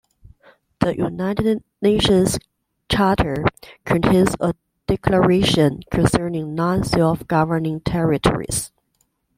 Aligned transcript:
The 0.79 0.97
United 0.97 1.63
Nations 1.79 2.39
Charter 2.91 3.45
contains 3.85 4.33
a 4.39 4.55
Declaration 4.87 5.83
Concerning 5.91 6.55
Non-Self-Governing 6.55 7.81
Territories. 7.81 8.71